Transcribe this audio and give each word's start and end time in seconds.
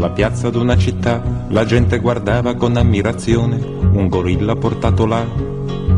Sulla 0.00 0.14
piazza 0.14 0.48
d'una 0.48 0.78
città 0.78 1.22
la 1.48 1.66
gente 1.66 1.98
guardava 1.98 2.54
con 2.54 2.74
ammirazione 2.78 3.60
un 3.92 4.08
gorilla 4.08 4.56
portato 4.56 5.04
là 5.04 5.26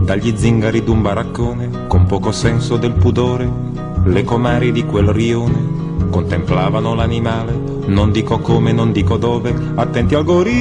dagli 0.02 0.36
zingari 0.36 0.82
d'un 0.82 1.02
baraccone 1.02 1.86
con 1.86 2.06
poco 2.06 2.32
senso 2.32 2.76
del 2.78 2.94
pudore. 2.94 3.48
Le 4.06 4.24
comari 4.24 4.72
di 4.72 4.84
quel 4.84 5.06
rione 5.06 6.08
contemplavano 6.10 6.96
l'animale, 6.96 7.52
non 7.86 8.10
dico 8.10 8.40
come, 8.40 8.72
non 8.72 8.90
dico 8.90 9.16
dove, 9.16 9.54
attenti 9.76 10.16
al 10.16 10.24
gorilla. 10.24 10.52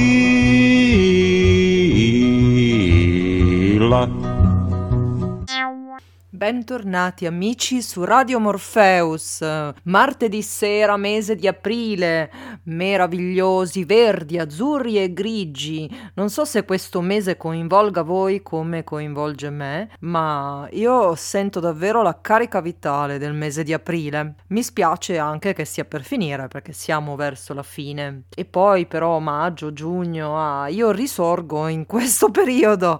Bentornati 6.42 7.24
amici 7.24 7.80
su 7.82 8.02
Radio 8.02 8.40
Morpheus, 8.40 9.46
martedì 9.84 10.42
sera, 10.42 10.96
mese 10.96 11.36
di 11.36 11.46
aprile, 11.46 12.32
meravigliosi, 12.64 13.84
verdi, 13.84 14.38
azzurri 14.40 15.00
e 15.00 15.12
grigi. 15.12 15.88
Non 16.14 16.30
so 16.30 16.44
se 16.44 16.64
questo 16.64 17.00
mese 17.00 17.36
coinvolga 17.36 18.02
voi 18.02 18.42
come 18.42 18.82
coinvolge 18.82 19.50
me, 19.50 19.90
ma 20.00 20.66
io 20.72 21.14
sento 21.14 21.60
davvero 21.60 22.02
la 22.02 22.18
carica 22.20 22.60
vitale 22.60 23.18
del 23.18 23.34
mese 23.34 23.62
di 23.62 23.72
aprile. 23.72 24.34
Mi 24.48 24.64
spiace 24.64 25.18
anche 25.18 25.52
che 25.52 25.64
sia 25.64 25.84
per 25.84 26.02
finire 26.02 26.48
perché 26.48 26.72
siamo 26.72 27.14
verso 27.14 27.54
la 27.54 27.62
fine. 27.62 28.24
E 28.34 28.44
poi 28.44 28.86
però 28.86 29.20
maggio, 29.20 29.72
giugno, 29.72 30.36
ah, 30.36 30.66
io 30.66 30.90
risorgo 30.90 31.68
in 31.68 31.86
questo 31.86 32.30
periodo. 32.34 32.98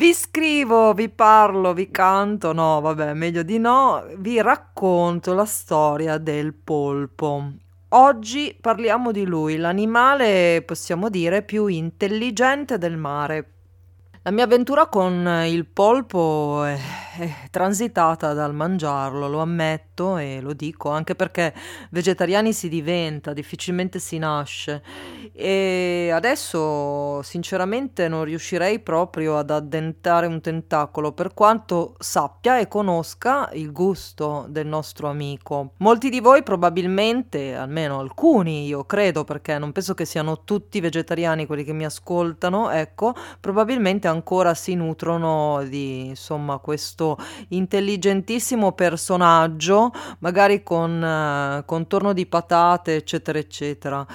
Vi 0.00 0.14
scrivo, 0.14 0.94
vi 0.94 1.10
parlo, 1.10 1.74
vi 1.74 1.90
canto, 1.90 2.54
no, 2.54 2.80
vabbè, 2.80 3.12
meglio 3.12 3.42
di 3.42 3.58
no, 3.58 4.02
vi 4.16 4.40
racconto 4.40 5.34
la 5.34 5.44
storia 5.44 6.16
del 6.16 6.54
polpo. 6.54 7.52
Oggi 7.90 8.56
parliamo 8.58 9.12
di 9.12 9.26
lui, 9.26 9.58
l'animale, 9.58 10.62
possiamo 10.64 11.10
dire, 11.10 11.42
più 11.42 11.66
intelligente 11.66 12.78
del 12.78 12.96
mare. 12.96 13.52
La 14.22 14.30
mia 14.30 14.44
avventura 14.44 14.86
con 14.86 15.44
il 15.44 15.66
polpo 15.66 16.64
è, 16.64 16.78
è 17.18 17.48
transitata 17.50 18.32
dal 18.32 18.54
mangiarlo, 18.54 19.28
lo 19.28 19.40
ammetto 19.40 20.16
e 20.16 20.40
lo 20.40 20.52
dico, 20.52 20.90
anche 20.90 21.14
perché 21.14 21.52
vegetariani 21.90 22.52
si 22.52 22.68
diventa, 22.68 23.32
difficilmente 23.32 23.98
si 23.98 24.18
nasce. 24.18 24.82
E 25.32 26.10
adesso 26.12 27.20
sinceramente 27.22 28.06
non 28.08 28.24
riuscirei 28.24 28.78
proprio 28.78 29.38
ad 29.38 29.50
addentare 29.50 30.26
un 30.26 30.40
tentacolo, 30.40 31.12
per 31.12 31.34
quanto 31.34 31.94
sappia 31.98 32.58
e 32.58 32.68
conosca 32.68 33.50
il 33.54 33.72
gusto 33.72 34.46
del 34.48 34.66
nostro 34.66 35.08
amico. 35.08 35.72
Molti 35.78 36.10
di 36.10 36.20
voi 36.20 36.42
probabilmente, 36.42 37.54
almeno 37.54 37.98
alcuni, 37.98 38.66
io 38.66 38.84
credo, 38.84 39.24
perché 39.24 39.58
non 39.58 39.72
penso 39.72 39.94
che 39.94 40.04
siano 40.04 40.44
tutti 40.44 40.80
vegetariani 40.80 41.46
quelli 41.46 41.64
che 41.64 41.72
mi 41.72 41.84
ascoltano, 41.84 42.70
ecco, 42.70 43.14
probabilmente 43.40 44.06
ancora 44.06 44.54
si 44.54 44.74
nutrono 44.74 45.64
di 45.64 46.06
insomma 46.06 46.58
questo 46.58 46.98
intelligentissimo 47.48 48.72
personaggio, 48.72 49.90
magari 50.20 50.62
con 50.62 51.02
eh, 51.02 51.62
contorno 51.64 52.12
di 52.12 52.26
patate, 52.26 52.96
eccetera, 52.96 53.38
eccetera. 53.38 54.06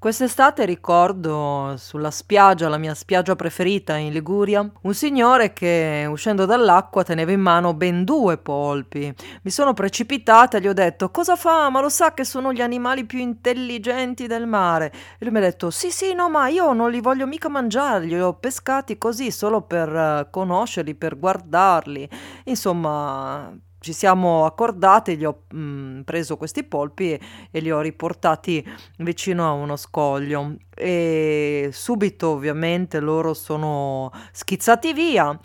Quest'estate 0.00 0.64
ricordo 0.64 1.74
sulla 1.76 2.10
spiaggia, 2.10 2.70
la 2.70 2.78
mia 2.78 2.94
spiaggia 2.94 3.36
preferita 3.36 3.96
in 3.96 4.14
Liguria, 4.14 4.66
un 4.80 4.94
signore 4.94 5.52
che 5.52 6.06
uscendo 6.08 6.46
dall'acqua 6.46 7.04
teneva 7.04 7.32
in 7.32 7.42
mano 7.42 7.74
ben 7.74 8.04
due 8.04 8.38
polpi. 8.38 9.14
Mi 9.42 9.50
sono 9.50 9.74
precipitata 9.74 10.56
e 10.56 10.62
gli 10.62 10.68
ho 10.68 10.72
detto 10.72 11.10
cosa 11.10 11.36
fa? 11.36 11.68
Ma 11.68 11.82
lo 11.82 11.90
sa 11.90 12.14
che 12.14 12.24
sono 12.24 12.50
gli 12.54 12.62
animali 12.62 13.04
più 13.04 13.18
intelligenti 13.18 14.26
del 14.26 14.46
mare? 14.46 14.90
E 15.18 15.24
lui 15.26 15.32
mi 15.32 15.38
ha 15.40 15.42
detto 15.42 15.68
sì 15.68 15.90
sì 15.90 16.14
no 16.14 16.30
ma 16.30 16.48
io 16.48 16.72
non 16.72 16.90
li 16.90 17.02
voglio 17.02 17.26
mica 17.26 17.50
mangiare, 17.50 18.06
li 18.06 18.18
ho 18.18 18.32
pescati 18.32 18.96
così 18.96 19.30
solo 19.30 19.60
per 19.60 19.92
uh, 19.92 20.30
conoscerli, 20.30 20.94
per 20.94 21.18
guardarli. 21.18 22.08
Insomma 22.44 23.54
ci 23.80 23.92
siamo 23.92 24.44
accordati, 24.44 25.16
gli 25.16 25.24
ho 25.24 25.44
mh, 25.50 25.58
mm, 25.58 26.00
preso 26.02 26.36
questi 26.36 26.62
polpi 26.64 27.12
e, 27.12 27.20
e, 27.50 27.60
li 27.60 27.70
ho 27.70 27.80
riportati 27.80 28.64
vicino 28.98 29.48
a 29.48 29.52
uno 29.52 29.76
scoglio 29.76 30.56
e 30.74 31.70
subito 31.72 32.28
ovviamente 32.28 33.00
loro 33.00 33.34
sono 33.34 34.12
schizzati 34.32 34.92
via. 34.92 35.38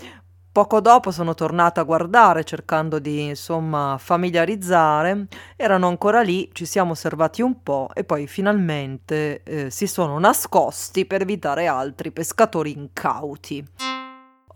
Poco 0.52 0.80
dopo 0.80 1.12
sono 1.12 1.34
tornata 1.34 1.82
a 1.82 1.84
guardare 1.84 2.46
cercando 2.46 3.00
di 3.00 3.24
insomma 3.24 3.98
familiarizzare, 4.00 5.28
erano 5.58 5.88
ancora 5.90 6.22
lì, 6.22 6.50
ci 6.54 6.66
siamo 6.66 6.92
osservati 6.92 7.42
un 7.42 7.62
po' 7.62 7.90
e 7.94 8.06
poi 8.06 8.26
finalmente 8.26 9.44
eh, 9.44 9.70
si 9.70 9.86
sono 9.86 10.18
nascosti 10.18 11.06
per 11.06 11.24
evitare 11.24 11.68
altri 11.68 12.12
pescatori 12.12 12.72
incauti. 12.72 13.95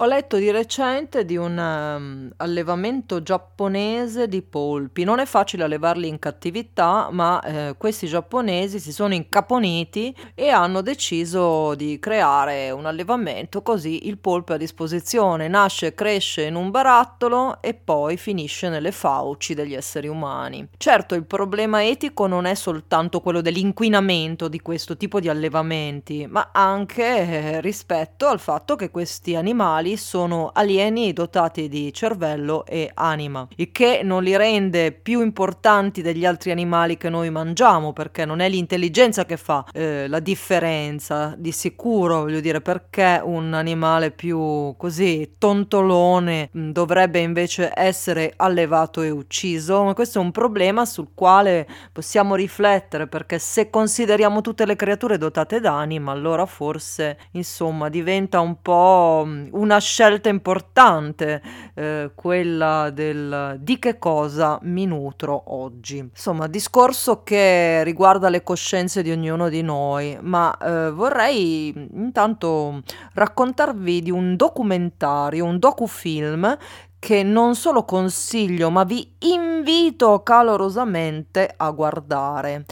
Ho 0.02 0.06
letto 0.06 0.38
di 0.38 0.50
recente 0.50 1.26
di 1.26 1.36
un 1.36 1.58
um, 1.58 2.32
allevamento 2.38 3.22
giapponese 3.22 4.30
di 4.30 4.42
polpi. 4.42 5.04
Non 5.04 5.20
è 5.20 5.26
facile 5.26 5.66
allevarli 5.66 6.08
in 6.08 6.20
cattività, 6.20 7.10
ma 7.12 7.42
eh, 7.42 7.76
questi 7.78 8.08
giapponesi 8.08 8.80
si 8.80 8.94
sono 8.94 9.14
incaponiti 9.14 10.16
e 10.36 10.48
hanno 10.48 10.80
deciso 10.80 11.76
di 11.76 12.00
creare 12.00 12.72
un 12.72 12.86
allevamento 12.86 13.62
così 13.62 14.08
il 14.08 14.20
polpo 14.20 14.54
è 14.54 14.56
a 14.56 14.58
disposizione, 14.58 15.50
nasce, 15.50 15.94
cresce 15.94 16.44
in 16.44 16.56
un 16.56 16.72
barattolo 16.72 17.62
e 17.62 17.74
poi 17.74 18.16
finisce 18.16 18.70
nelle 18.70 18.94
fauci 18.94 19.54
degli 19.54 19.74
esseri 19.74 20.08
umani. 20.08 20.66
Certo, 20.78 21.14
il 21.14 21.26
problema 21.26 21.86
etico 21.86 22.26
non 22.26 22.46
è 22.46 22.56
soltanto 22.56 23.20
quello 23.20 23.42
dell'inquinamento 23.42 24.48
di 24.48 24.62
questo 24.62 24.96
tipo 24.96 25.20
di 25.20 25.28
allevamenti, 25.28 26.26
ma 26.26 26.52
anche 26.54 27.04
eh, 27.04 27.60
rispetto 27.60 28.28
al 28.28 28.40
fatto 28.40 28.78
che 28.78 28.92
questi 28.92 29.36
animali 29.36 29.88
animali 29.90 29.98
sono 29.98 30.52
alieni 30.54 31.14
dotati 31.14 31.68
di 31.68 31.92
cervello 31.94 32.66
e 32.66 32.92
anima, 32.94 33.48
il 33.56 33.72
che 33.72 34.02
non 34.04 34.24
li 34.24 34.36
rende 34.36 34.92
più 34.92 35.22
importanti 35.22 36.02
degli 36.02 36.26
altri 36.26 36.52
animali 36.52 36.98
che 36.98 37.10
noi 37.10 37.30
mangiamo, 37.30 37.94
perché 37.94 38.26
non 38.26 38.40
è 38.40 38.50
l'intelligenza 38.50 39.26
che 39.26 39.38
fa 39.38 39.66
eh, 39.72 40.08
la 40.08 40.20
differenza, 40.20 41.34
di 41.38 41.52
sicuro, 41.52 42.22
voglio 42.22 42.40
dire, 42.40 42.62
perché 42.62 43.22
un 43.24 43.54
animale 43.54 44.12
più 44.12 44.76
così 44.78 45.36
tontolone 45.38 46.50
mh, 46.52 46.60
mm, 46.60 46.72
dovrebbe 46.72 47.20
invece 47.20 47.72
essere 47.74 48.34
allevato 48.36 49.02
e 49.02 49.10
ucciso, 49.10 49.84
ma 49.84 49.94
questo 49.94 50.20
è 50.20 50.22
un 50.22 50.32
problema 50.32 50.86
sul 50.86 51.10
quale 51.14 51.68
possiamo 51.92 52.36
riflettere, 52.36 53.08
perché 53.08 53.40
se 53.40 53.70
consideriamo 53.70 54.42
tutte 54.42 54.66
le 54.66 54.76
creature 54.76 55.18
dotate 55.18 55.60
d'anima, 55.60 56.12
allora 56.12 56.46
forse, 56.46 57.18
insomma, 57.32 57.90
diventa 57.90 58.40
un 58.40 58.62
po' 58.62 59.24
mm, 59.26 59.48
scelta 59.80 60.30
importante, 60.30 61.42
eh, 61.74 62.12
quella 62.16 62.90
del 62.92 63.58
di 63.60 63.80
che 63.80 63.98
cosa 63.98 64.60
mi 64.64 64.86
nutro 64.86 65.44
oggi. 65.48 65.98
Insomma, 65.98 66.48
discorso 66.48 67.24
che 67.24 67.84
riguarda 67.84 68.30
le 68.30 68.44
coscienze 68.44 69.02
di 69.02 69.12
ognuno 69.12 69.50
di 69.50 69.62
noi, 69.62 70.18
ma 70.22 70.56
eh, 70.58 70.92
vorrei 70.92 71.70
intanto 71.94 72.82
raccontarvi 73.14 74.02
di 74.02 74.12
un 74.12 74.36
documentario, 74.36 75.46
un 75.46 75.60
docufilm 75.60 76.58
che 77.00 77.24
non 77.24 77.56
solo 77.56 77.86
consiglio, 77.86 78.70
ma 78.70 78.84
vi 78.84 79.16
invito 79.20 80.22
calorosamente 80.22 81.54
a 81.56 81.72
guardare. 81.72 82.66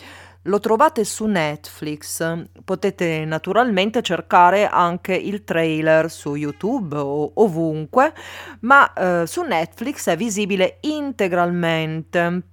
Lo 0.47 0.59
trovate 0.61 1.03
su 1.03 1.25
Netflix, 1.25 2.43
potete 2.63 3.25
naturalmente 3.25 4.01
cercare 4.01 4.65
anche 4.65 5.13
il 5.13 5.43
trailer 5.43 6.09
su 6.09 6.35
YouTube 6.35 6.95
o 6.95 7.31
ovunque, 7.35 8.13
ma 8.61 8.93
eh, 8.93 9.27
su 9.27 9.41
Netflix 9.41 10.07
è 10.07 10.15
visibile 10.15 10.77
integralmente 10.81 12.43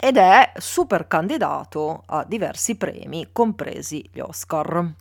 ed 0.00 0.16
è 0.16 0.52
super 0.56 1.06
candidato 1.06 2.02
a 2.06 2.24
diversi 2.26 2.76
premi, 2.76 3.28
compresi 3.30 4.08
gli 4.10 4.20
Oscar. 4.20 4.94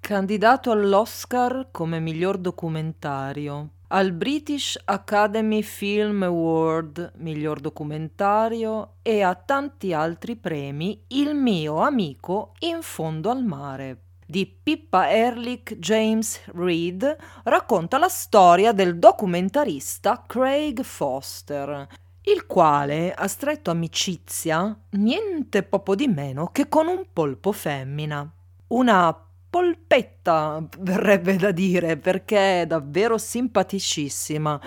Candidato 0.00 0.72
all'Oscar 0.72 1.68
come 1.70 2.00
miglior 2.00 2.36
documentario 2.36 3.74
al 3.94 4.12
British 4.12 4.80
Academy 4.86 5.60
Film 5.60 6.22
Award 6.22 7.12
miglior 7.16 7.60
documentario 7.60 8.94
e 9.02 9.22
a 9.22 9.34
tanti 9.34 9.92
altri 9.92 10.36
premi 10.36 11.04
Il 11.08 11.34
mio 11.34 11.76
amico 11.76 12.54
in 12.60 12.78
fondo 12.80 13.30
al 13.30 13.44
mare 13.44 14.00
di 14.24 14.46
Pippa 14.46 15.10
Ehrlich 15.10 15.76
James 15.76 16.40
Reed 16.54 17.16
racconta 17.44 17.98
la 17.98 18.08
storia 18.08 18.72
del 18.72 18.98
documentarista 18.98 20.24
Craig 20.26 20.82
Foster, 20.82 21.86
il 22.22 22.46
quale 22.46 23.12
ha 23.12 23.28
stretto 23.28 23.70
amicizia 23.70 24.74
niente 24.92 25.62
poco 25.64 25.94
di 25.94 26.06
meno 26.06 26.46
che 26.46 26.66
con 26.66 26.86
un 26.86 27.04
polpo 27.12 27.52
femmina. 27.52 28.26
Una 28.68 29.14
polpetta, 29.52 30.66
verrebbe 30.78 31.36
da 31.36 31.50
dire, 31.50 31.98
perché 31.98 32.62
è 32.62 32.66
davvero 32.66 33.18
simpaticissima. 33.18 34.58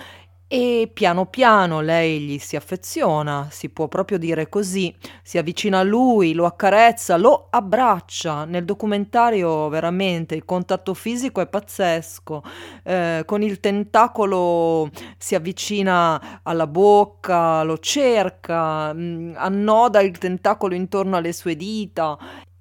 e 0.48 0.88
piano 0.94 1.26
piano 1.26 1.80
lei 1.80 2.20
gli 2.20 2.38
si 2.38 2.54
affeziona, 2.54 3.48
si 3.50 3.68
può 3.68 3.88
proprio 3.88 4.16
dire 4.16 4.48
così, 4.48 4.94
si 5.24 5.38
avvicina 5.38 5.80
a 5.80 5.82
lui, 5.82 6.34
lo 6.34 6.46
accarezza, 6.46 7.16
lo 7.16 7.48
abbraccia. 7.50 8.44
Nel 8.44 8.64
documentario 8.64 9.68
veramente 9.68 10.36
il 10.36 10.44
contatto 10.44 10.94
fisico 10.94 11.40
è 11.40 11.48
pazzesco, 11.48 12.42
eh, 12.84 13.22
con 13.26 13.42
il 13.42 13.58
tentacolo 13.58 14.88
si 15.18 15.34
avvicina 15.34 16.40
alla 16.44 16.68
bocca, 16.68 17.64
lo 17.64 17.78
cerca, 17.78 18.94
mm, 18.94 19.34
annoda 19.36 20.00
il 20.00 20.16
tentacolo 20.16 20.76
intorno 20.76 21.16
alle 21.16 21.32
sue 21.32 21.56
dita 21.56 22.16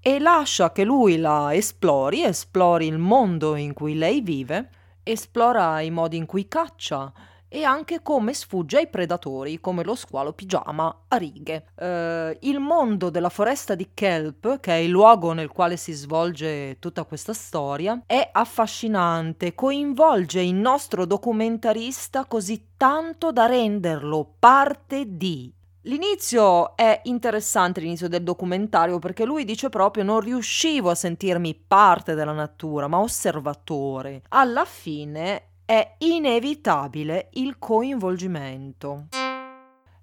e 0.07 0.19
lascia 0.19 0.71
che 0.71 0.83
lui 0.83 1.17
la 1.17 1.55
esplori, 1.55 2.21
esplori 2.21 2.85
il 2.85 2.99
mondo 2.99 3.55
in 3.55 3.73
cui 3.73 3.97
lei 3.97 4.21
vive, 4.21 4.69
esplora 5.01 5.81
i 5.81 5.89
modi 5.89 6.15
in 6.15 6.27
cui 6.27 6.47
caccia 6.47 7.11
e 7.47 7.63
anche 7.63 8.03
come 8.03 8.35
sfugge 8.35 8.77
ai 8.77 8.87
predatori 8.87 9.59
come 9.59 9.83
lo 9.83 9.95
squalo 9.95 10.33
pigiama 10.33 11.05
a 11.07 11.17
righe. 11.17 11.69
Uh, 11.73 12.37
il 12.41 12.59
mondo 12.59 13.09
della 13.09 13.29
foresta 13.29 13.73
di 13.73 13.89
Kelp, 13.95 14.59
che 14.59 14.73
è 14.73 14.75
il 14.75 14.91
luogo 14.91 15.33
nel 15.33 15.49
quale 15.49 15.75
si 15.75 15.93
svolge 15.93 16.77
tutta 16.77 17.03
questa 17.03 17.33
storia, 17.33 18.03
è 18.05 18.29
affascinante, 18.31 19.55
coinvolge 19.55 20.39
il 20.39 20.53
nostro 20.53 21.05
documentarista 21.05 22.25
così 22.25 22.73
tanto 22.77 23.31
da 23.31 23.47
renderlo 23.47 24.35
parte 24.37 25.05
di 25.17 25.51
L'inizio 25.85 26.75
è 26.75 27.01
interessante, 27.03 27.79
l'inizio 27.79 28.07
del 28.07 28.23
documentario, 28.23 28.97
perché 28.97 29.23
lui 29.23 29.45
dice 29.45 29.69
proprio 29.69 30.03
non 30.03 30.19
riuscivo 30.19 30.89
a 30.89 30.95
sentirmi 30.95 31.53
parte 31.53 32.15
della 32.15 32.31
natura, 32.31 32.87
ma 32.87 32.99
osservatore. 32.99 34.23
Alla 34.29 34.65
fine 34.65 35.49
è 35.63 35.95
inevitabile 35.99 37.29
il 37.33 37.59
coinvolgimento. 37.59 39.09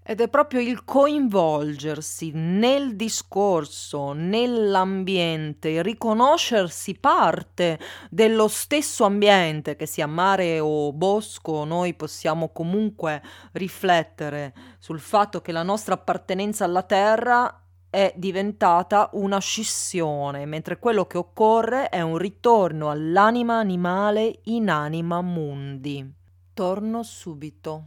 Ed 0.04 0.20
è 0.20 0.28
proprio 0.28 0.60
il 0.60 0.84
coinvolgersi 0.84 2.32
nel 2.34 2.96
discorso, 2.96 4.12
nell'ambiente, 4.12 5.80
riconoscersi 5.80 6.94
parte 6.98 7.78
dello 8.10 8.48
stesso 8.48 9.04
ambiente, 9.04 9.76
che 9.76 9.86
sia 9.86 10.08
mare 10.08 10.58
o 10.58 10.92
bosco, 10.92 11.62
noi 11.62 11.94
possiamo 11.94 12.48
comunque 12.48 13.22
riflettere 13.52 14.52
sul 14.80 14.98
fatto 14.98 15.40
che 15.40 15.52
la 15.52 15.62
nostra 15.62 15.94
appartenenza 15.94 16.64
alla 16.64 16.82
terra 16.82 17.62
è 17.88 18.12
diventata 18.16 19.08
una 19.12 19.38
scissione, 19.38 20.46
mentre 20.46 20.80
quello 20.80 21.06
che 21.06 21.18
occorre 21.18 21.90
è 21.90 22.00
un 22.00 22.18
ritorno 22.18 22.90
all'anima 22.90 23.58
animale 23.58 24.40
in 24.44 24.68
anima 24.68 25.20
mundi. 25.20 26.12
Torno 26.52 27.02
subito. 27.04 27.86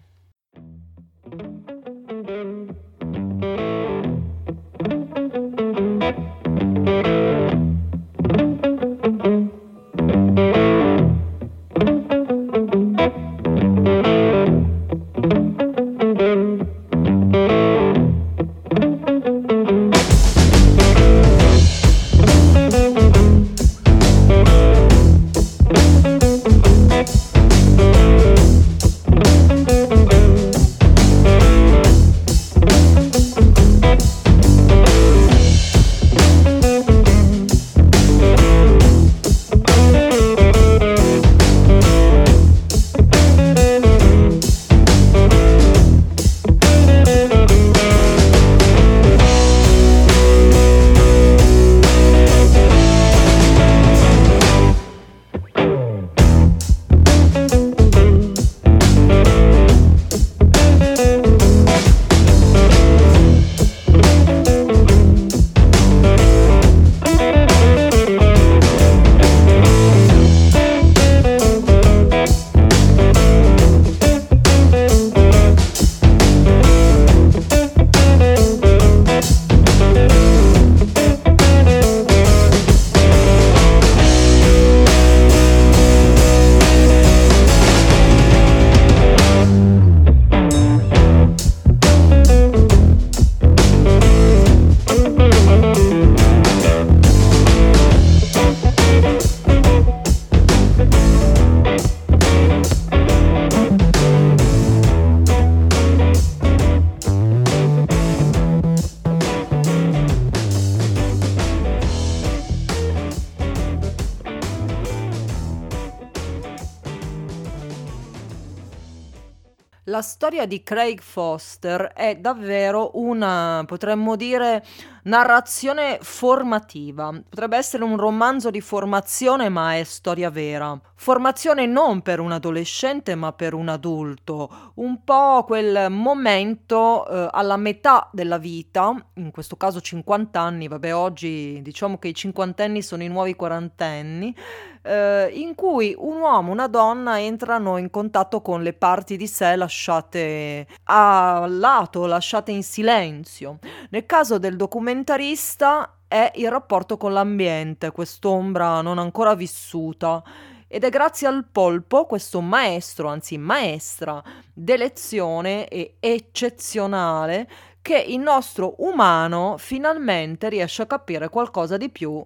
La 119.88 120.02
storia 120.02 120.48
di 120.48 120.64
Craig 120.64 121.00
Foster 121.00 121.92
è 121.94 122.16
davvero 122.16 122.90
una, 122.96 123.64
potremmo 123.68 124.16
dire, 124.16 124.66
narrazione 125.04 126.00
formativa. 126.02 127.12
Potrebbe 127.30 127.56
essere 127.56 127.84
un 127.84 127.96
romanzo 127.96 128.50
di 128.50 128.62
formazione, 128.62 129.48
ma 129.50 129.76
è 129.76 129.84
storia 129.84 130.32
vera. 130.32 130.76
Formazione 130.96 131.68
non 131.68 132.02
per 132.02 132.20
un 132.20 132.32
adolescente, 132.32 133.14
ma 133.14 133.32
per 133.34 133.54
un 133.54 133.70
adulto. 133.70 134.72
Un 134.76 135.04
po' 135.04 135.44
quel 135.46 135.92
momento 135.92 137.08
eh, 137.08 137.30
alla 137.32 137.58
metà 137.58 138.10
della 138.12 138.40
vita, 138.40 138.92
in 139.18 139.30
questo 139.30 139.56
caso 139.56 139.82
50 139.82 140.40
anni, 140.40 140.68
vabbè, 140.68 140.96
oggi 140.96 141.62
diciamo 141.62 142.00
che 142.00 142.08
i 142.08 142.16
cinquantenni 142.16 142.82
sono 142.82 143.04
i 143.04 143.08
nuovi 143.08 143.36
quarantenni 143.36 144.36
eh, 144.86 145.32
in 145.34 145.56
cui 145.56 145.96
un 145.98 146.20
uomo 146.20 146.50
e 146.50 146.52
una 146.52 146.68
donna 146.68 147.20
entrano 147.20 147.78
in 147.78 147.90
contatto 147.90 148.42
con 148.42 148.62
le 148.62 148.74
parti 148.74 149.18
di 149.18 149.28
sé 149.28 149.56
lasciate 149.56 150.68
a 150.84 151.46
lato, 151.48 152.06
lasciate 152.06 152.52
in 152.52 152.64
silenzio. 152.64 153.58
Nel 153.90 154.06
caso 154.06 154.38
del 154.38 154.56
documentarista 154.56 155.98
è 156.08 156.32
il 156.36 156.50
rapporto 156.50 156.98
con 156.98 157.14
l'ambiente, 157.14 157.92
quest'ombra 157.92 158.82
non 158.82 159.00
ancora 159.00 159.34
vissuta. 159.34 160.24
Ed 160.68 160.84
è 160.84 160.90
grazie 160.90 161.28
al 161.28 161.46
polpo, 161.52 162.06
questo 162.06 162.42
maestro, 162.42 163.08
anzi 163.08 163.38
maestra, 163.38 164.22
d'elezione 164.54 165.68
e 165.68 165.96
eccezionale, 166.00 167.48
che 167.82 167.98
il 167.98 168.20
nostro 168.20 168.76
umano 168.80 169.56
finalmente 169.58 170.50
riesce 170.50 170.82
a 170.82 170.88
capire 170.88 171.30
qualcosa 171.30 171.78
di 171.78 171.90
più 171.90 172.26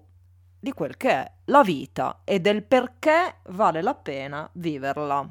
di 0.60 0.72
quel 0.74 0.98
che 0.98 1.10
è 1.10 1.32
la 1.46 1.64
vita 1.64 2.22
e 2.24 2.40
del 2.40 2.64
perché 2.64 3.38
vale 3.50 3.82
la 3.82 3.96
pena 3.96 4.50
viverla. 4.54 5.28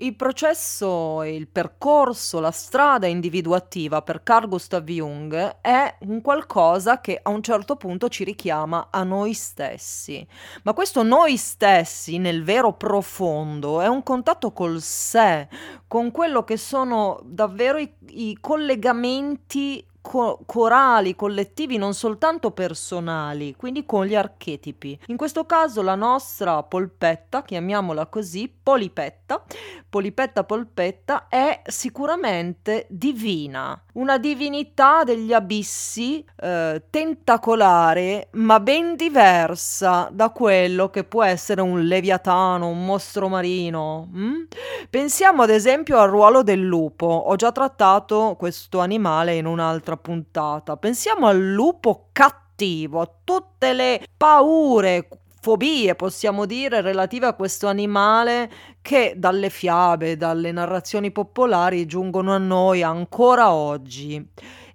Il 0.00 0.14
processo, 0.14 1.24
il 1.24 1.48
percorso, 1.48 2.38
la 2.38 2.52
strada 2.52 3.08
individuativa 3.08 4.00
per 4.00 4.22
Carl 4.22 4.46
Gustav 4.46 4.84
Jung 4.84 5.58
è 5.60 5.96
un 6.02 6.20
qualcosa 6.20 7.00
che 7.00 7.18
a 7.20 7.30
un 7.30 7.42
certo 7.42 7.74
punto 7.74 8.08
ci 8.08 8.22
richiama 8.22 8.90
a 8.92 9.02
noi 9.02 9.34
stessi. 9.34 10.24
Ma 10.62 10.72
questo 10.72 11.02
noi 11.02 11.36
stessi, 11.36 12.18
nel 12.18 12.44
vero 12.44 12.74
profondo, 12.74 13.80
è 13.80 13.88
un 13.88 14.04
contatto 14.04 14.52
col 14.52 14.80
sé, 14.80 15.48
con 15.88 16.12
quello 16.12 16.44
che 16.44 16.58
sono 16.58 17.20
davvero 17.24 17.78
i, 17.78 17.92
i 18.10 18.38
collegamenti 18.40 19.84
co- 20.00 20.40
corali, 20.46 21.14
collettivi, 21.14 21.76
non 21.76 21.94
soltanto 21.94 22.50
personali, 22.50 23.54
quindi 23.56 23.84
con 23.84 24.06
gli 24.06 24.14
archetipi. 24.14 24.98
In 25.06 25.16
questo 25.16 25.44
caso 25.44 25.82
la 25.82 25.94
nostra 25.94 26.62
polpetta, 26.62 27.42
chiamiamola 27.42 28.06
così, 28.06 28.52
polipetta, 28.62 29.44
polipetta 29.88 30.44
polpetta, 30.44 31.28
è 31.28 31.62
sicuramente 31.66 32.86
divina, 32.88 33.80
una 33.98 34.16
divinità 34.16 35.02
degli 35.02 35.32
abissi, 35.32 36.24
eh, 36.40 36.82
tentacolare, 36.88 38.28
ma 38.32 38.60
ben 38.60 38.94
diversa 38.94 40.08
da 40.12 40.30
quello 40.30 40.88
che 40.88 41.04
può 41.04 41.24
essere 41.24 41.60
un 41.60 41.82
leviatano, 41.82 42.68
un 42.68 42.84
mostro 42.84 43.28
marino. 43.28 44.08
Mm? 44.14 44.44
Pensiamo 44.88 45.42
ad 45.42 45.50
esempio 45.50 45.98
al 45.98 46.10
ruolo 46.10 46.42
del 46.42 46.60
lupo. 46.60 47.06
Ho 47.06 47.34
già 47.34 47.50
trattato 47.50 48.36
questo 48.38 48.78
animale 48.78 49.34
in 49.34 49.46
un'altra 49.46 49.96
puntata. 49.96 50.76
Pensiamo 50.76 51.26
al 51.26 51.38
lupo 51.38 52.08
cattivo, 52.12 53.00
a 53.00 53.10
tutte 53.24 53.72
le 53.72 54.06
paure, 54.16 55.08
fobie, 55.40 55.94
possiamo 55.94 56.46
dire, 56.46 56.80
relative 56.80 57.26
a 57.26 57.34
questo 57.34 57.66
animale 57.66 58.50
che 58.82 59.14
dalle 59.16 59.50
fiabe, 59.50 60.16
dalle 60.16 60.52
narrazioni 60.52 61.10
popolari 61.10 61.86
giungono 61.86 62.34
a 62.34 62.38
noi 62.38 62.82
ancora 62.82 63.52
oggi. 63.52 64.26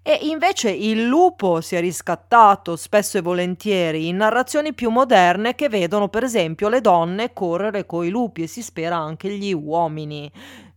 E 0.06 0.20
invece 0.24 0.70
il 0.70 1.06
lupo 1.06 1.62
si 1.62 1.78
è 1.78 1.80
riscattato 1.80 2.76
spesso 2.76 3.18
e 3.18 3.22
volentieri 3.22 4.10
in 4.10 4.18
narrazioni 4.18 4.74
più 4.74 4.90
moderne 4.90 5.56
che 5.56 5.70
vedono 5.70 6.10
per 6.10 6.24
esempio 6.24 6.68
le 6.68 6.82
donne 6.82 7.32
correre 7.32 7.86
coi 7.86 8.10
lupi 8.10 8.44
e 8.44 8.48
si 8.48 8.62
spera 8.62 8.98
anche 8.98 9.30
gli 9.30 9.54
uomini. 9.54 10.30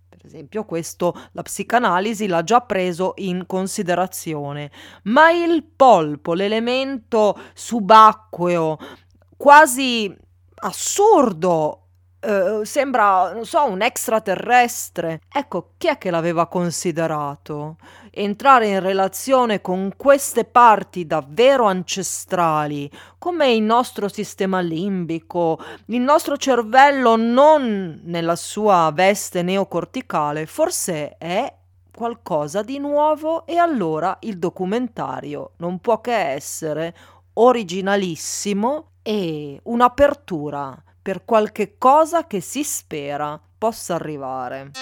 Per 0.09 0.21
esempio 0.25 0.64
questo 0.64 1.12
la 1.33 1.43
psicanalisi 1.43 2.28
l'ha 2.28 2.45
già 2.45 2.61
preso 2.61 3.14
in 3.16 3.47
considerazione. 3.47 4.71
Ma 5.05 5.33
il 5.33 5.64
polpo, 5.75 6.33
l'elemento 6.33 7.37
subacqueo, 7.52 8.78
quasi 9.37 10.14
assurdo, 10.57 11.81
Uh, 12.19 12.64
sembra, 12.64 13.33
non 13.33 13.45
so, 13.45 13.66
un 13.66 13.83
extraterrestre. 13.83 15.21
Ecco, 15.33 15.75
chi 15.76 15.87
è 15.87 15.97
che 15.97 16.11
l'aveva 16.11 16.49
considerato? 16.49 17.76
Entrare 18.11 18.66
in 18.66 18.81
relazione 18.81 19.61
con 19.61 19.93
queste 19.97 20.45
parti 20.45 21.07
davvero 21.07 21.66
ancestrali, 21.66 22.90
come 23.19 23.52
il 23.52 23.62
nostro 23.62 24.09
sistema 24.09 24.59
limbico, 24.59 25.61
il 25.87 26.00
nostro 26.00 26.37
cervello 26.37 27.14
non 27.14 28.00
nella 28.02 28.35
sua 28.35 28.90
veste 28.93 29.43
neocorticale, 29.43 30.47
forse 30.47 31.16
è 31.19 31.55
qualcosa 31.95 32.62
di 32.62 32.78
nuovo 32.78 33.47
e 33.47 33.57
allora 33.57 34.16
il 34.23 34.38
documentario 34.38 35.52
non 35.59 35.78
può 35.78 36.00
che 36.00 36.14
essere 36.14 36.95
originalissimo 37.35 38.90
e 39.09 39.61
un'apertura 39.63 40.83
per 41.01 41.25
qualche 41.25 41.79
cosa 41.79 42.27
che 42.27 42.41
si 42.41 42.65
spera 42.65 43.41
possa 43.57 43.95
arrivare. 43.95 44.73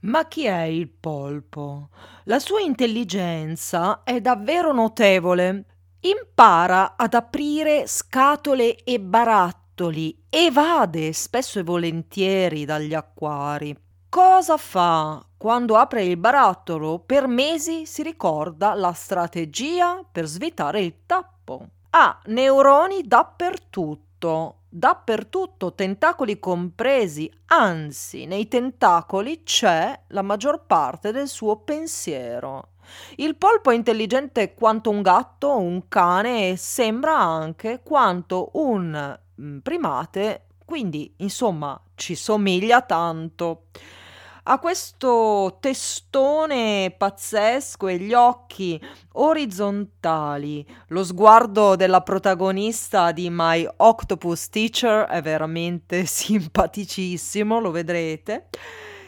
Ma 0.00 0.26
chi 0.26 0.46
è 0.46 0.62
il 0.62 0.88
polpo? 0.88 1.90
La 2.24 2.38
sua 2.38 2.60
intelligenza 2.60 4.02
è 4.02 4.22
davvero 4.22 4.72
notevole. 4.72 5.64
Impara 6.00 6.94
ad 6.96 7.12
aprire 7.12 7.86
scatole 7.86 8.82
e 8.82 8.98
barattoli, 8.98 10.24
evade 10.30 11.12
spesso 11.12 11.58
e 11.58 11.64
volentieri 11.64 12.64
dagli 12.64 12.94
acquari. 12.94 13.78
Cosa 14.08 14.56
fa? 14.56 15.22
Quando 15.36 15.76
apre 15.76 16.04
il 16.04 16.16
barattolo, 16.16 17.00
per 17.00 17.26
mesi 17.26 17.84
si 17.84 18.02
ricorda 18.02 18.72
la 18.72 18.94
strategia 18.94 20.02
per 20.10 20.24
svitare 20.24 20.80
il 20.80 21.00
tappo. 21.04 21.72
Ha 21.98 22.20
neuroni 22.26 23.04
dappertutto, 23.06 24.64
dappertutto, 24.68 25.72
tentacoli 25.72 26.38
compresi, 26.38 27.32
anzi, 27.46 28.26
nei 28.26 28.48
tentacoli 28.48 29.42
c'è 29.42 29.98
la 30.08 30.20
maggior 30.20 30.66
parte 30.66 31.10
del 31.10 31.26
suo 31.26 31.56
pensiero. 31.56 32.72
Il 33.14 33.36
polpo 33.36 33.70
è 33.70 33.74
intelligente 33.74 34.52
quanto 34.52 34.90
un 34.90 35.00
gatto, 35.00 35.56
un 35.56 35.88
cane 35.88 36.50
e 36.50 36.56
sembra 36.58 37.16
anche 37.16 37.80
quanto 37.82 38.50
un 38.52 39.18
mm, 39.40 39.58
primate, 39.60 40.48
quindi 40.66 41.14
insomma 41.20 41.80
ci 41.94 42.14
somiglia 42.14 42.82
tanto 42.82 43.68
ha 44.48 44.58
questo 44.60 45.58
testone 45.60 46.94
pazzesco 46.96 47.88
e 47.88 47.98
gli 47.98 48.12
occhi 48.12 48.80
orizzontali. 49.14 50.64
Lo 50.88 51.02
sguardo 51.02 51.74
della 51.74 52.02
protagonista 52.02 53.10
di 53.10 53.28
My 53.30 53.68
Octopus 53.76 54.48
Teacher 54.48 55.06
è 55.06 55.20
veramente 55.20 56.06
simpaticissimo, 56.06 57.58
lo 57.58 57.72
vedrete. 57.72 58.48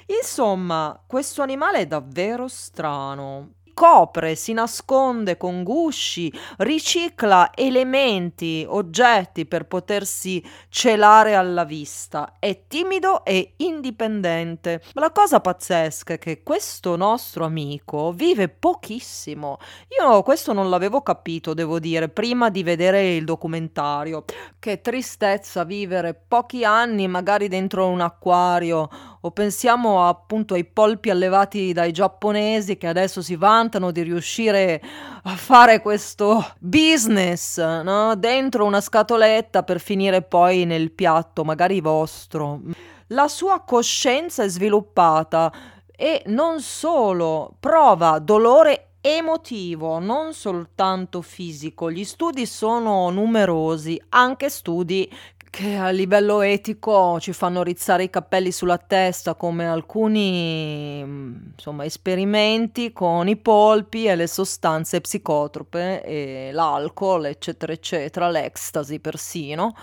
Insomma, 0.06 1.00
questo 1.06 1.42
animale 1.42 1.80
è 1.80 1.86
davvero 1.86 2.48
strano 2.48 3.57
copre, 3.78 4.34
si 4.34 4.54
nasconde 4.54 5.36
con 5.36 5.62
gusci, 5.62 6.32
ricicla 6.56 7.52
elementi, 7.54 8.66
oggetti 8.68 9.46
per 9.46 9.68
potersi 9.68 10.44
celare 10.68 11.36
alla 11.36 11.62
vista. 11.62 12.38
È 12.40 12.64
timido 12.66 13.24
e 13.24 13.52
indipendente. 13.58 14.82
Ma 14.94 15.02
la 15.02 15.12
cosa 15.12 15.38
pazzesca 15.38 16.14
è 16.14 16.18
che 16.18 16.42
questo 16.42 16.96
nostro 16.96 17.44
amico 17.44 18.10
vive 18.10 18.48
pochissimo. 18.48 19.58
Io 20.00 20.24
questo 20.24 20.52
non 20.52 20.70
l'avevo 20.70 21.00
capito, 21.02 21.54
devo 21.54 21.78
dire, 21.78 22.08
prima 22.08 22.50
di 22.50 22.64
vedere 22.64 23.14
il 23.14 23.24
documentario. 23.24 24.24
Che 24.58 24.80
tristezza 24.80 25.62
vivere 25.62 26.14
pochi 26.14 26.64
anni 26.64 27.06
magari 27.06 27.46
dentro 27.46 27.86
un 27.86 28.00
acquario 28.00 28.88
o 29.20 29.30
pensiamo 29.30 30.06
appunto 30.06 30.54
ai 30.54 30.64
polpi 30.64 31.10
allevati 31.10 31.72
dai 31.72 31.92
giapponesi 31.92 32.76
che 32.76 32.86
adesso 32.86 33.22
si 33.22 33.36
vantano 33.36 33.90
di 33.90 34.02
riuscire 34.02 34.80
a 35.22 35.34
fare 35.36 35.80
questo 35.80 36.44
business 36.58 37.58
no? 37.58 38.14
dentro 38.16 38.64
una 38.64 38.80
scatoletta 38.80 39.62
per 39.62 39.80
finire 39.80 40.22
poi 40.22 40.64
nel 40.64 40.92
piatto, 40.92 41.44
magari 41.44 41.80
vostro. 41.80 42.60
La 43.08 43.28
sua 43.28 43.60
coscienza 43.60 44.42
è 44.42 44.48
sviluppata 44.48 45.52
e 45.96 46.22
non 46.26 46.60
solo 46.60 47.54
prova 47.58 48.18
dolore 48.18 48.88
emotivo, 49.00 49.98
non 49.98 50.34
soltanto 50.34 51.22
fisico. 51.22 51.90
Gli 51.90 52.04
studi 52.04 52.46
sono 52.46 53.08
numerosi, 53.10 54.00
anche 54.10 54.50
studi 54.50 55.10
che 55.50 55.76
a 55.76 55.90
livello 55.90 56.40
etico 56.42 57.18
ci 57.20 57.32
fanno 57.32 57.62
rizzare 57.62 58.04
i 58.04 58.10
capelli 58.10 58.52
sulla 58.52 58.78
testa 58.78 59.34
come 59.34 59.66
alcuni 59.66 61.00
insomma, 61.00 61.84
esperimenti 61.84 62.92
con 62.92 63.28
i 63.28 63.36
polpi 63.36 64.06
e 64.06 64.16
le 64.16 64.26
sostanze 64.26 65.00
psicotrope 65.00 66.02
e 66.04 66.50
l'alcol, 66.52 67.26
eccetera, 67.26 67.72
eccetera, 67.72 68.28
l'ecstasy 68.28 68.98
persino. 69.00 69.74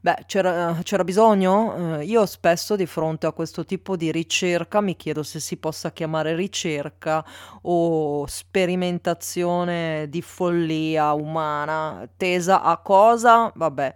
Beh, 0.00 0.24
c'era, 0.26 0.76
c'era 0.82 1.04
bisogno? 1.04 1.98
Eh, 2.00 2.04
io 2.06 2.26
spesso 2.26 2.74
di 2.74 2.86
fronte 2.86 3.26
a 3.26 3.32
questo 3.32 3.64
tipo 3.64 3.94
di 3.96 4.10
ricerca 4.10 4.80
mi 4.80 4.96
chiedo 4.96 5.22
se 5.22 5.38
si 5.38 5.56
possa 5.58 5.92
chiamare 5.92 6.34
ricerca 6.34 7.24
o 7.62 8.26
sperimentazione 8.26 10.06
di 10.08 10.20
follia 10.20 11.12
umana 11.12 12.08
tesa 12.16 12.62
a 12.62 12.78
cosa? 12.78 13.52
Vabbè. 13.54 13.94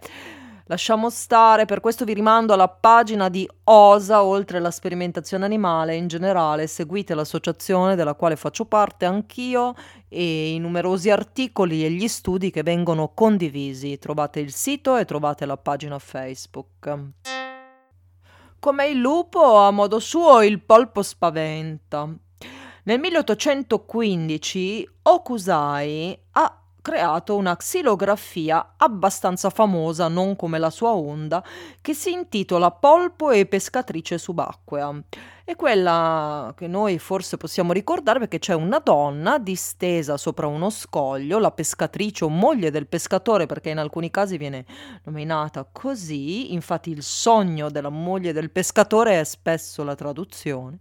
Lasciamo 0.69 1.09
stare, 1.09 1.63
per 1.63 1.79
questo 1.79 2.03
vi 2.03 2.13
rimando 2.13 2.51
alla 2.51 2.67
pagina 2.67 3.29
di 3.29 3.49
OSA, 3.63 4.21
oltre 4.21 4.57
alla 4.57 4.69
sperimentazione 4.69 5.45
animale 5.45 5.95
in 5.95 6.07
generale, 6.07 6.67
seguite 6.67 7.15
l'associazione 7.15 7.95
della 7.95 8.15
quale 8.15 8.35
faccio 8.35 8.65
parte 8.65 9.05
anch'io 9.05 9.75
e 10.09 10.53
i 10.53 10.59
numerosi 10.59 11.09
articoli 11.09 11.85
e 11.85 11.91
gli 11.91 12.09
studi 12.09 12.51
che 12.51 12.63
vengono 12.63 13.13
condivisi. 13.13 13.97
Trovate 13.97 14.41
il 14.41 14.51
sito 14.51 14.97
e 14.97 15.05
trovate 15.05 15.45
la 15.45 15.55
pagina 15.55 15.97
Facebook. 15.99 16.95
Come 18.59 18.87
il 18.87 18.97
lupo, 18.97 19.59
a 19.59 19.71
modo 19.71 19.99
suo, 19.99 20.41
il 20.41 20.59
polpo 20.59 21.01
spaventa. 21.01 22.13
Nel 22.83 22.99
1815 22.99 24.89
Okusai 25.03 26.19
ha 26.31 26.61
creato 26.87 27.35
una 27.35 27.57
xilografia 27.57 28.75
abbastanza 28.77 29.49
famosa, 29.49 30.07
non 30.07 30.37
come 30.37 30.57
la 30.57 30.69
sua 30.69 30.93
onda, 30.93 31.43
che 31.81 31.93
si 31.93 32.13
intitola 32.13 32.71
Polpo 32.71 33.29
e 33.29 33.45
pescatrice 33.45 34.17
subacquea. 34.17 34.97
È 35.43 35.53
quella 35.57 36.53
che 36.55 36.67
noi 36.67 36.97
forse 36.97 37.35
possiamo 37.35 37.73
ricordare 37.73 38.19
perché 38.19 38.39
c'è 38.39 38.53
una 38.53 38.79
donna 38.79 39.37
distesa 39.37 40.15
sopra 40.15 40.47
uno 40.47 40.69
scoglio, 40.69 41.39
la 41.39 41.51
pescatrice 41.51 42.23
o 42.23 42.29
moglie 42.29 42.71
del 42.71 42.87
pescatore, 42.87 43.47
perché 43.47 43.69
in 43.71 43.79
alcuni 43.79 44.09
casi 44.09 44.37
viene 44.37 44.63
nominata 45.03 45.67
così, 45.69 46.53
infatti 46.53 46.89
il 46.89 47.03
sogno 47.03 47.69
della 47.69 47.89
moglie 47.89 48.31
del 48.31 48.49
pescatore 48.49 49.19
è 49.19 49.25
spesso 49.25 49.83
la 49.83 49.95
traduzione. 49.95 50.79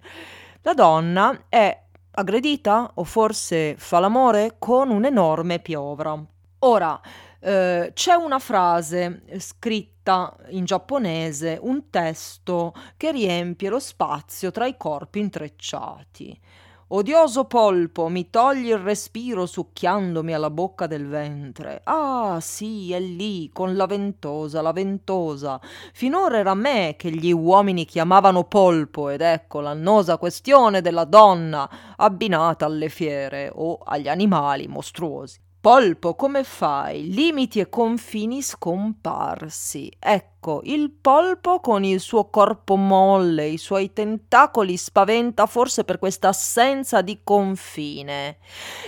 La 0.63 0.73
donna 0.73 1.47
è 1.49 1.86
aggredita 2.19 2.93
o 2.95 3.05
forse 3.05 3.77
fa 3.77 3.99
l'amore 3.99 4.57
con 4.59 4.91
un'enorme 4.91 5.59
piovra. 5.59 6.19
Ora, 6.61 7.01
eh, 7.39 7.91
c'è 7.95 8.15
una 8.15 8.39
frase 8.39 9.23
scritta 9.39 10.35
in 10.49 10.65
giapponese, 10.65 11.59
un 11.61 11.91
testo 11.91 12.75
che 12.97 13.13
riempie 13.13 13.69
lo 13.69 13.79
spazio 13.79 14.51
tra 14.51 14.67
i 14.67 14.77
corpi 14.77 15.21
intrecciati. 15.21 16.41
Odioso 16.89 17.47
polpo, 17.47 18.07
mi 18.07 18.31
togli 18.31 18.69
il 18.69 18.79
respiro 18.79 19.45
succhiandomi 19.45 20.33
alla 20.33 20.51
bocca 20.51 20.87
del 20.87 21.09
ventre. 21.09 21.81
Ah, 21.83 22.39
sì, 22.41 22.93
è 22.93 23.01
lì, 23.01 23.51
con 23.53 23.75
la 23.75 23.87
ventosa, 23.87 24.63
la 24.63 24.71
ventosa. 24.71 25.61
Finora 25.93 26.39
era 26.39 26.55
me 26.55 26.95
che 26.97 27.11
gli 27.11 27.33
uomini 27.33 27.87
chiamavano 27.87 28.45
polpo, 28.45 29.09
ed 29.09 29.21
ecco 29.21 29.59
l'annosa 29.59 30.17
questione 30.17 30.81
della 30.81 31.05
donna 31.05 31.69
abbinata 31.97 32.67
alle 32.67 32.89
fiere 32.89 33.51
o 33.53 33.81
agli 33.85 34.07
animali 34.07 34.69
mostruosi. 34.69 35.46
Polpo, 35.67 36.15
come 36.15 36.45
fai? 36.45 37.13
Limiti 37.13 37.59
e 37.59 37.69
confini 37.69 38.41
scomparsi. 38.41 39.91
Ecco, 39.99 40.61
il 40.63 40.93
polpo 40.93 41.59
con 41.59 41.83
il 41.83 41.99
suo 41.99 42.31
corpo 42.31 42.77
molle, 42.77 43.47
i 43.47 43.59
suoi 43.59 43.93
tentacoli 43.93 44.77
spaventa 44.77 45.47
forse 45.47 45.83
per 45.83 45.99
questa 45.99 46.29
assenza 46.29 47.03
di 47.03 47.19
confine. 47.25 48.37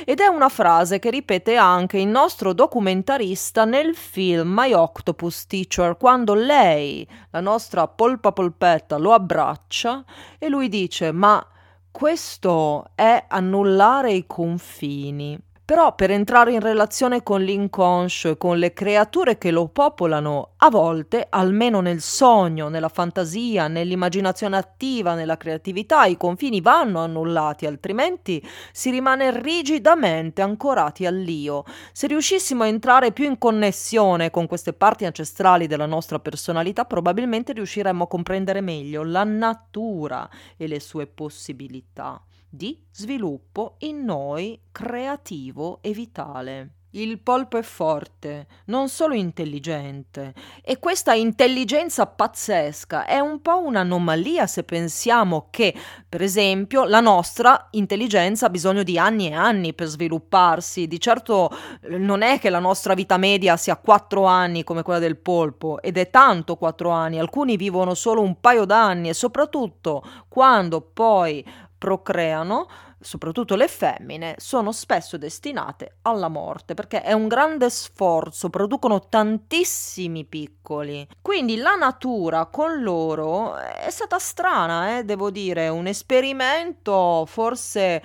Ed 0.04 0.20
è 0.20 0.28
una 0.28 0.48
frase 0.48 1.00
che 1.00 1.10
ripete 1.10 1.56
anche 1.56 1.98
il 1.98 2.06
nostro 2.06 2.52
documentarista 2.52 3.64
nel 3.64 3.96
film 3.96 4.52
My 4.52 4.72
Octopus 4.72 5.48
Teacher, 5.48 5.96
quando 5.96 6.34
lei, 6.34 7.04
la 7.30 7.40
nostra 7.40 7.88
polpa 7.88 8.30
polpetta, 8.30 8.98
lo 8.98 9.14
abbraccia 9.14 10.04
e 10.38 10.48
lui 10.48 10.68
dice: 10.68 11.10
Ma 11.10 11.44
questo 11.90 12.90
è 12.94 13.24
annullare 13.26 14.12
i 14.12 14.28
confini. 14.28 15.46
Però 15.68 15.94
per 15.94 16.10
entrare 16.10 16.54
in 16.54 16.60
relazione 16.60 17.22
con 17.22 17.42
l'inconscio 17.42 18.30
e 18.30 18.36
con 18.38 18.56
le 18.56 18.72
creature 18.72 19.36
che 19.36 19.50
lo 19.50 19.68
popolano, 19.68 20.52
a 20.56 20.70
volte, 20.70 21.26
almeno 21.28 21.82
nel 21.82 22.00
sogno, 22.00 22.70
nella 22.70 22.88
fantasia, 22.88 23.68
nell'immaginazione 23.68 24.56
attiva, 24.56 25.12
nella 25.12 25.36
creatività, 25.36 26.06
i 26.06 26.16
confini 26.16 26.62
vanno 26.62 27.00
annullati, 27.00 27.66
altrimenti 27.66 28.42
si 28.72 28.88
rimane 28.88 29.42
rigidamente 29.42 30.40
ancorati 30.40 31.04
all'io. 31.04 31.64
Se 31.92 32.06
riuscissimo 32.06 32.62
a 32.62 32.66
entrare 32.66 33.12
più 33.12 33.26
in 33.26 33.36
connessione 33.36 34.30
con 34.30 34.46
queste 34.46 34.72
parti 34.72 35.04
ancestrali 35.04 35.66
della 35.66 35.84
nostra 35.84 36.18
personalità, 36.18 36.86
probabilmente 36.86 37.52
riusciremmo 37.52 38.04
a 38.04 38.08
comprendere 38.08 38.62
meglio 38.62 39.04
la 39.04 39.24
natura 39.24 40.30
e 40.56 40.66
le 40.66 40.80
sue 40.80 41.06
possibilità 41.06 42.22
di 42.48 42.80
sviluppo 42.90 43.76
in 43.78 44.04
noi 44.04 44.60
creativo 44.72 45.78
e 45.82 45.92
vitale. 45.92 46.72
Il 46.92 47.18
polpo 47.18 47.58
è 47.58 47.62
forte, 47.62 48.46
non 48.66 48.88
solo 48.88 49.12
intelligente, 49.12 50.32
e 50.62 50.78
questa 50.78 51.12
intelligenza 51.12 52.06
pazzesca 52.06 53.04
è 53.04 53.18
un 53.18 53.42
po' 53.42 53.58
un'anomalia 53.58 54.46
se 54.46 54.64
pensiamo 54.64 55.48
che, 55.50 55.74
per 56.08 56.22
esempio, 56.22 56.84
la 56.84 57.00
nostra 57.00 57.68
intelligenza 57.72 58.46
ha 58.46 58.50
bisogno 58.50 58.84
di 58.84 58.98
anni 58.98 59.28
e 59.28 59.34
anni 59.34 59.74
per 59.74 59.86
svilupparsi. 59.86 60.88
Di 60.88 60.98
certo 60.98 61.50
eh, 61.82 61.98
non 61.98 62.22
è 62.22 62.38
che 62.38 62.48
la 62.48 62.58
nostra 62.58 62.94
vita 62.94 63.18
media 63.18 63.58
sia 63.58 63.76
quattro 63.76 64.24
anni 64.24 64.64
come 64.64 64.82
quella 64.82 64.98
del 64.98 65.18
polpo, 65.18 65.82
ed 65.82 65.98
è 65.98 66.08
tanto 66.08 66.56
quattro 66.56 66.88
anni, 66.88 67.18
alcuni 67.18 67.58
vivono 67.58 67.92
solo 67.92 68.22
un 68.22 68.40
paio 68.40 68.64
d'anni 68.64 69.10
e 69.10 69.14
soprattutto 69.14 70.02
quando 70.26 70.80
poi 70.80 71.44
procreano, 71.78 72.68
soprattutto 73.00 73.54
le 73.54 73.68
femmine, 73.68 74.34
sono 74.38 74.72
spesso 74.72 75.16
destinate 75.16 75.98
alla 76.02 76.28
morte 76.28 76.74
perché 76.74 77.02
è 77.02 77.12
un 77.12 77.28
grande 77.28 77.70
sforzo, 77.70 78.50
producono 78.50 79.08
tantissimi 79.08 80.24
piccoli. 80.24 81.06
Quindi 81.22 81.56
la 81.56 81.76
natura 81.76 82.46
con 82.46 82.82
loro 82.82 83.56
è 83.56 83.88
stata 83.90 84.18
strana, 84.18 84.98
eh, 84.98 85.04
devo 85.04 85.30
dire, 85.30 85.68
un 85.68 85.86
esperimento 85.86 87.24
forse 87.26 88.02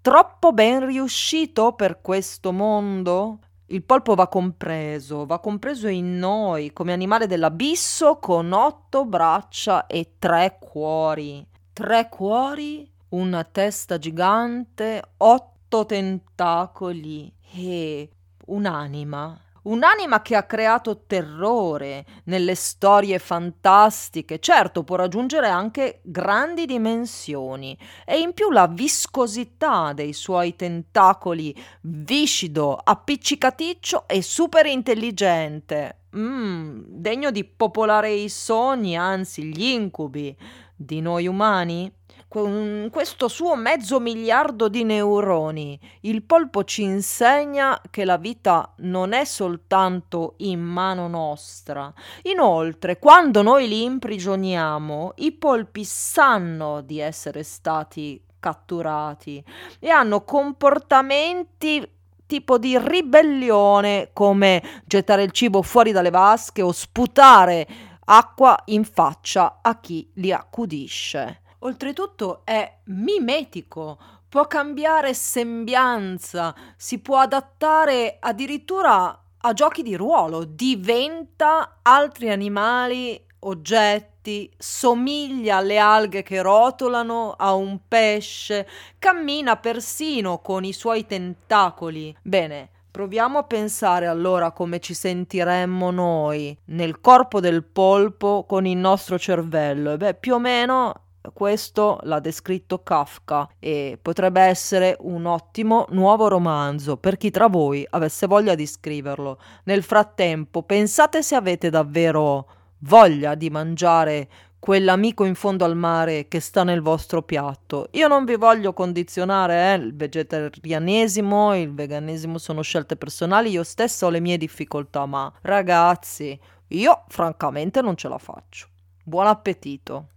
troppo 0.00 0.52
ben 0.52 0.86
riuscito 0.86 1.72
per 1.72 2.00
questo 2.00 2.52
mondo. 2.52 3.40
Il 3.70 3.82
polpo 3.82 4.14
va 4.14 4.28
compreso, 4.28 5.26
va 5.26 5.40
compreso 5.40 5.88
in 5.88 6.16
noi 6.16 6.72
come 6.72 6.94
animale 6.94 7.26
dell'abisso 7.26 8.16
con 8.16 8.52
otto 8.52 9.04
braccia 9.04 9.86
e 9.86 10.14
tre 10.18 10.56
cuori. 10.58 11.46
Tre 11.74 12.08
cuori 12.08 12.90
una 13.10 13.44
testa 13.44 13.98
gigante, 13.98 15.02
otto 15.18 15.86
tentacoli 15.86 17.32
e 17.54 18.10
un'anima. 18.46 19.42
Un'anima 19.60 20.22
che 20.22 20.34
ha 20.34 20.44
creato 20.44 21.02
terrore 21.06 22.06
nelle 22.24 22.54
storie 22.54 23.18
fantastiche, 23.18 24.38
certo 24.38 24.82
può 24.82 24.96
raggiungere 24.96 25.48
anche 25.48 26.00
grandi 26.04 26.64
dimensioni 26.64 27.76
e 28.06 28.18
in 28.18 28.32
più 28.32 28.50
la 28.50 28.66
viscosità 28.66 29.92
dei 29.92 30.14
suoi 30.14 30.56
tentacoli, 30.56 31.54
viscido, 31.82 32.78
appiccicaticcio 32.82 34.08
e 34.08 34.22
super 34.22 34.64
intelligente. 34.64 36.04
Mm, 36.16 36.84
degno 36.86 37.30
di 37.30 37.44
popolare 37.44 38.12
i 38.12 38.30
sogni, 38.30 38.96
anzi 38.96 39.44
gli 39.44 39.64
incubi 39.64 40.34
di 40.74 41.00
noi 41.00 41.26
umani? 41.26 41.92
Con 42.28 42.88
questo 42.92 43.26
suo 43.26 43.56
mezzo 43.56 44.00
miliardo 44.00 44.68
di 44.68 44.84
neuroni, 44.84 45.80
il 46.02 46.22
polpo 46.22 46.62
ci 46.62 46.82
insegna 46.82 47.80
che 47.90 48.04
la 48.04 48.18
vita 48.18 48.74
non 48.78 49.12
è 49.12 49.24
soltanto 49.24 50.34
in 50.38 50.60
mano 50.60 51.08
nostra. 51.08 51.90
Inoltre, 52.24 52.98
quando 52.98 53.40
noi 53.40 53.66
li 53.66 53.82
imprigioniamo, 53.82 55.14
i 55.16 55.32
polpi 55.32 55.84
sanno 55.84 56.82
di 56.82 57.00
essere 57.00 57.42
stati 57.42 58.22
catturati 58.38 59.42
e 59.78 59.88
hanno 59.88 60.22
comportamenti 60.22 61.90
tipo 62.26 62.58
di 62.58 62.78
ribellione 62.78 64.10
come 64.12 64.62
gettare 64.84 65.22
il 65.22 65.32
cibo 65.32 65.62
fuori 65.62 65.92
dalle 65.92 66.10
vasche 66.10 66.60
o 66.60 66.72
sputare 66.72 67.66
acqua 68.04 68.54
in 68.66 68.84
faccia 68.84 69.60
a 69.62 69.80
chi 69.80 70.10
li 70.16 70.30
accudisce. 70.30 71.40
Oltretutto 71.60 72.42
è 72.44 72.78
mimetico, 72.84 73.98
può 74.28 74.46
cambiare 74.46 75.12
sembianza, 75.12 76.54
si 76.76 77.00
può 77.00 77.18
adattare 77.18 78.18
addirittura 78.20 79.22
a 79.40 79.52
giochi 79.52 79.82
di 79.82 79.96
ruolo, 79.96 80.44
diventa 80.44 81.78
altri 81.82 82.30
animali, 82.30 83.20
oggetti, 83.40 84.50
somiglia 84.56 85.56
alle 85.56 85.78
alghe 85.78 86.22
che 86.22 86.42
rotolano, 86.42 87.34
a 87.36 87.54
un 87.54 87.80
pesce, 87.88 88.68
cammina 88.98 89.56
persino 89.56 90.38
con 90.38 90.64
i 90.64 90.72
suoi 90.72 91.06
tentacoli. 91.06 92.16
Bene, 92.22 92.70
Proviamo 92.90 93.38
a 93.38 93.44
pensare 93.44 94.08
allora 94.08 94.50
come 94.50 94.80
ci 94.80 94.92
sentiremmo 94.92 95.92
noi 95.92 96.56
nel 96.64 97.00
corpo 97.00 97.38
del 97.38 97.62
polpo 97.62 98.44
con 98.44 98.66
il 98.66 98.76
nostro 98.76 99.18
cervello. 99.18 99.92
E 99.92 99.96
beh, 99.98 100.14
più 100.14 100.34
o 100.34 100.38
meno 100.40 101.02
questo 101.32 101.98
l'ha 102.02 102.20
descritto 102.20 102.82
Kafka 102.82 103.48
e 103.58 103.98
potrebbe 104.00 104.40
essere 104.40 104.96
un 105.00 105.26
ottimo 105.26 105.86
nuovo 105.90 106.28
romanzo 106.28 106.96
per 106.96 107.16
chi 107.16 107.30
tra 107.30 107.48
voi 107.48 107.86
avesse 107.90 108.26
voglia 108.26 108.54
di 108.54 108.66
scriverlo. 108.66 109.38
Nel 109.64 109.82
frattempo, 109.82 110.62
pensate 110.62 111.22
se 111.22 111.34
avete 111.34 111.70
davvero 111.70 112.46
voglia 112.80 113.34
di 113.34 113.50
mangiare 113.50 114.28
quell'amico 114.58 115.24
in 115.24 115.34
fondo 115.34 115.64
al 115.64 115.76
mare 115.76 116.26
che 116.28 116.40
sta 116.40 116.64
nel 116.64 116.82
vostro 116.82 117.22
piatto. 117.22 117.88
Io 117.92 118.08
non 118.08 118.24
vi 118.24 118.36
voglio 118.36 118.72
condizionare, 118.72 119.72
eh? 119.72 119.76
il 119.76 119.94
vegetarianesimo, 119.94 121.56
il 121.56 121.72
veganesimo 121.72 122.38
sono 122.38 122.62
scelte 122.62 122.96
personali, 122.96 123.50
io 123.50 123.62
stesso 123.62 124.06
ho 124.06 124.10
le 124.10 124.20
mie 124.20 124.36
difficoltà, 124.36 125.06
ma 125.06 125.32
ragazzi, 125.42 126.38
io 126.68 127.04
francamente 127.08 127.80
non 127.80 127.96
ce 127.96 128.08
la 128.08 128.18
faccio. 128.18 128.66
Buon 129.04 129.26
appetito! 129.26 130.08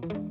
thank 0.00 0.12
you 0.12 0.25